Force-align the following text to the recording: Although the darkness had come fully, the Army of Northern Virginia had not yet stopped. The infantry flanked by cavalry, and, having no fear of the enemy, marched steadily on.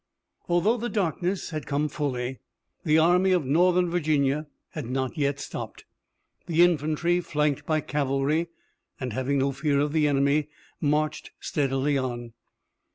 Although 0.49 0.77
the 0.77 0.89
darkness 0.89 1.51
had 1.51 1.67
come 1.67 1.87
fully, 1.87 2.39
the 2.83 2.97
Army 2.97 3.33
of 3.33 3.45
Northern 3.45 3.87
Virginia 3.87 4.47
had 4.71 4.89
not 4.89 5.15
yet 5.15 5.39
stopped. 5.39 5.85
The 6.47 6.63
infantry 6.63 7.19
flanked 7.21 7.67
by 7.67 7.81
cavalry, 7.81 8.47
and, 8.99 9.13
having 9.13 9.37
no 9.37 9.51
fear 9.51 9.79
of 9.79 9.93
the 9.93 10.07
enemy, 10.07 10.49
marched 10.81 11.29
steadily 11.39 11.99
on. 11.99 12.33